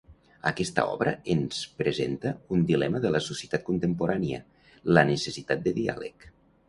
[0.51, 4.41] Aquesta obra ens presenta un dilema de la societat contemporània:
[4.97, 6.27] la necessitat de diàleg.